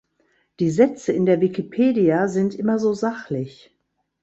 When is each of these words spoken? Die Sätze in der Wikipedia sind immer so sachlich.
Die 0.59 0.71
Sätze 0.71 1.13
in 1.13 1.27
der 1.27 1.41
Wikipedia 1.41 2.27
sind 2.27 2.55
immer 2.55 2.79
so 2.79 2.91
sachlich. 2.95 3.71